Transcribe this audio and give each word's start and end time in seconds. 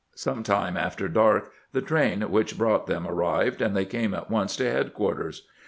Some 0.15 0.41
time 0.41 0.77
after 0.77 1.07
dark 1.07 1.51
the 1.73 1.81
train 1.83 2.21
which 2.23 2.57
brought 2.57 2.87
them 2.87 3.05
arrived, 3.05 3.61
and 3.61 3.77
they 3.77 3.85
came 3.85 4.15
at 4.15 4.31
once 4.31 4.55
to 4.55 4.63
headquarters. 4.63 5.43